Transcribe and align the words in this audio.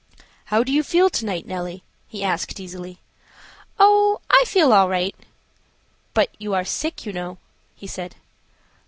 "How 0.45 0.63
do 0.63 0.71
you 0.71 0.81
feel 0.81 1.11
to 1.11 1.25
night, 1.27 1.45
Nellie?" 1.45 1.83
he 2.07 2.23
asked, 2.23 2.59
easily. 2.59 3.01
"Oh, 3.77 4.19
I 4.31 4.45
feel 4.47 4.73
all 4.73 4.89
right." 4.89 5.15
"But 6.15 6.33
you 6.39 6.55
are 6.55 6.65
sick, 6.65 7.05
you 7.05 7.13
know," 7.13 7.37
he 7.75 7.85
said. 7.85 8.15